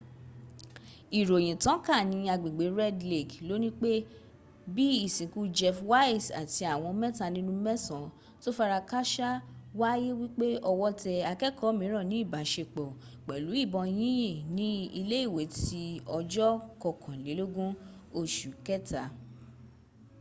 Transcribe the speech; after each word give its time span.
ìròyìn 1.19 1.57
tàn 1.63 1.77
ká 1.87 1.95
ní 2.09 2.17
agbègbè 2.35 2.65
red 2.79 2.97
lake 3.11 3.35
lónìí 3.47 3.71
pé 3.81 3.91
bí 4.73 4.85
ìsìnkú 5.05 5.39
jeff 5.57 5.77
weise 5.89 6.29
àti 6.41 6.61
àwọn 6.73 6.93
mẹta 7.01 7.25
nínú 7.35 7.51
mẹsan 7.65 8.03
tó 8.41 8.49
farakásá 8.57 9.29
wáyé 9.79 10.09
wípé 10.19 10.47
ọwọ́ 10.71 10.89
tẹ 11.01 11.13
akẹ́kọ̀ọ́ 11.31 11.77
míràn 11.79 12.05
ní 12.11 12.15
ìbáṣepọ̀ 12.25 12.89
pẹ̀lú 13.27 13.49
ìbọn 13.63 13.87
yínyìn 13.99 14.37
ní 14.57 14.67
ilé 14.99 15.17
ìwé 15.27 15.43
ti 15.57 15.81
ọjọ̀ 16.17 16.51
kankọkànlélógún 16.81 17.71
oṣù 18.19 18.49
kẹta 18.65 19.03